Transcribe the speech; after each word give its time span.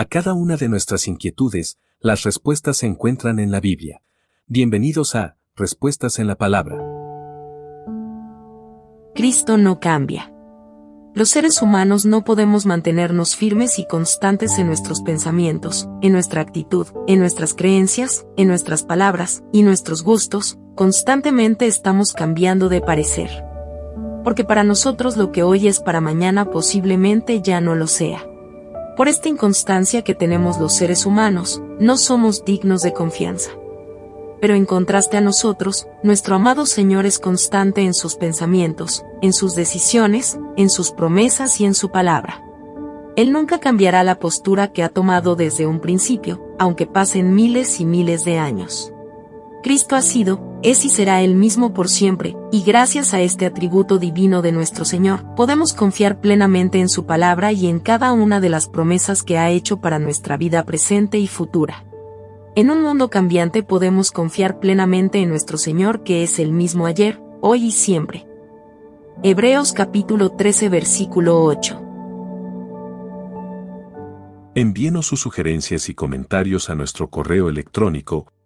A 0.00 0.06
cada 0.06 0.32
una 0.32 0.56
de 0.56 0.70
nuestras 0.70 1.06
inquietudes, 1.08 1.78
las 2.00 2.22
respuestas 2.22 2.78
se 2.78 2.86
encuentran 2.86 3.38
en 3.38 3.50
la 3.50 3.60
Biblia. 3.60 4.00
Bienvenidos 4.46 5.14
a 5.14 5.36
Respuestas 5.54 6.18
en 6.18 6.26
la 6.26 6.36
Palabra. 6.36 6.78
Cristo 9.14 9.58
no 9.58 9.78
cambia. 9.78 10.32
Los 11.14 11.28
seres 11.28 11.60
humanos 11.60 12.06
no 12.06 12.24
podemos 12.24 12.64
mantenernos 12.64 13.36
firmes 13.36 13.78
y 13.78 13.86
constantes 13.86 14.58
en 14.58 14.68
nuestros 14.68 15.02
pensamientos, 15.02 15.86
en 16.00 16.12
nuestra 16.12 16.40
actitud, 16.40 16.86
en 17.06 17.18
nuestras 17.18 17.52
creencias, 17.52 18.24
en 18.38 18.48
nuestras 18.48 18.84
palabras 18.84 19.42
y 19.52 19.60
nuestros 19.64 20.02
gustos, 20.02 20.58
constantemente 20.76 21.66
estamos 21.66 22.14
cambiando 22.14 22.70
de 22.70 22.80
parecer. 22.80 23.44
Porque 24.24 24.44
para 24.44 24.64
nosotros 24.64 25.18
lo 25.18 25.30
que 25.30 25.42
hoy 25.42 25.68
es 25.68 25.78
para 25.78 26.00
mañana 26.00 26.50
posiblemente 26.50 27.42
ya 27.42 27.60
no 27.60 27.74
lo 27.74 27.86
sea. 27.86 28.29
Por 28.96 29.08
esta 29.08 29.28
inconstancia 29.28 30.02
que 30.02 30.14
tenemos 30.14 30.58
los 30.58 30.72
seres 30.72 31.06
humanos, 31.06 31.62
no 31.78 31.96
somos 31.96 32.44
dignos 32.44 32.82
de 32.82 32.92
confianza 32.92 33.50
pero 34.40 34.54
en 34.54 34.64
contraste 34.64 35.16
a 35.16 35.20
nosotros, 35.20 35.86
nuestro 36.02 36.36
amado 36.36 36.66
Señor 36.66 37.06
es 37.06 37.18
constante 37.18 37.82
en 37.82 37.94
sus 37.94 38.16
pensamientos, 38.16 39.04
en 39.20 39.32
sus 39.32 39.54
decisiones, 39.54 40.38
en 40.56 40.70
sus 40.70 40.92
promesas 40.92 41.60
y 41.60 41.66
en 41.66 41.74
su 41.74 41.90
palabra. 41.90 42.42
Él 43.16 43.32
nunca 43.32 43.60
cambiará 43.60 44.02
la 44.02 44.18
postura 44.18 44.72
que 44.72 44.82
ha 44.82 44.88
tomado 44.88 45.36
desde 45.36 45.66
un 45.66 45.80
principio, 45.80 46.42
aunque 46.58 46.86
pasen 46.86 47.34
miles 47.34 47.80
y 47.80 47.84
miles 47.84 48.24
de 48.24 48.38
años. 48.38 48.92
Cristo 49.62 49.94
ha 49.94 50.00
sido, 50.00 50.40
es 50.62 50.84
y 50.84 50.90
será 50.90 51.22
el 51.22 51.34
mismo 51.34 51.72
por 51.72 51.88
siempre, 51.88 52.36
y 52.52 52.62
gracias 52.62 53.14
a 53.14 53.20
este 53.20 53.46
atributo 53.46 53.98
divino 53.98 54.42
de 54.42 54.52
nuestro 54.52 54.84
Señor, 54.84 55.24
podemos 55.34 55.72
confiar 55.72 56.20
plenamente 56.20 56.80
en 56.80 56.88
su 56.88 57.06
palabra 57.06 57.52
y 57.52 57.66
en 57.66 57.80
cada 57.80 58.12
una 58.12 58.40
de 58.40 58.48
las 58.48 58.68
promesas 58.68 59.22
que 59.22 59.38
ha 59.38 59.50
hecho 59.50 59.80
para 59.80 59.98
nuestra 59.98 60.36
vida 60.36 60.64
presente 60.64 61.18
y 61.18 61.26
futura. 61.26 61.84
En 62.56 62.70
un 62.70 62.82
mundo 62.82 63.10
cambiante 63.10 63.62
podemos 63.62 64.10
confiar 64.10 64.58
plenamente 64.60 65.20
en 65.20 65.30
nuestro 65.30 65.56
Señor 65.56 66.02
que 66.02 66.22
es 66.22 66.38
el 66.38 66.52
mismo 66.52 66.86
ayer, 66.86 67.22
hoy 67.40 67.66
y 67.66 67.72
siempre. 67.72 68.26
Hebreos 69.22 69.72
capítulo 69.72 70.30
13 70.30 70.68
versículo 70.68 71.42
8. 71.44 71.86
Envíenos 74.56 75.06
sus 75.06 75.20
sugerencias 75.20 75.88
y 75.88 75.94
comentarios 75.94 76.70
a 76.70 76.74
nuestro 76.74 77.08
correo 77.08 77.48
electrónico 77.48 78.26